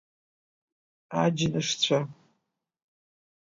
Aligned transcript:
Аџьнышцәа! 1.21 1.99